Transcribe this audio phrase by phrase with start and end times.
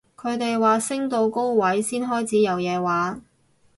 [0.17, 3.21] 佢哋話升到高位先開始有嘢玩